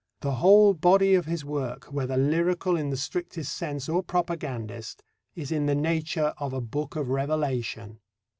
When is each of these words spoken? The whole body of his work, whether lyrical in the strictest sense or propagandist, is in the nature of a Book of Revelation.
The 0.21 0.31
whole 0.37 0.73
body 0.73 1.13
of 1.13 1.27
his 1.27 1.45
work, 1.45 1.85
whether 1.93 2.17
lyrical 2.17 2.75
in 2.75 2.89
the 2.89 2.97
strictest 2.97 3.55
sense 3.55 3.87
or 3.87 4.01
propagandist, 4.01 5.03
is 5.35 5.51
in 5.51 5.67
the 5.67 5.75
nature 5.75 6.33
of 6.39 6.53
a 6.53 6.59
Book 6.59 6.95
of 6.95 7.09
Revelation. 7.09 7.99